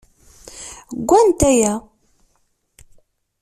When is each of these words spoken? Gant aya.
Gant 1.09 1.41
aya. 1.49 1.73